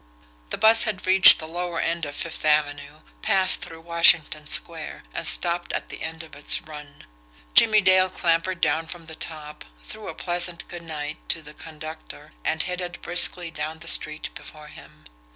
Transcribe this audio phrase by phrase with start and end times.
[0.49, 5.27] The bus had reached the lower end of Fifth Avenue, passed through Washington Square, and
[5.27, 7.03] stopped at the end of its run.
[7.53, 12.31] Jimmie Dale clambered down from the top, threw a pleasant "good night" to the conductor,
[12.43, 15.03] and headed briskly down the street before him.